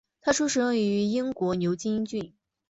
[0.19, 2.33] 他出生于英国牛津郡。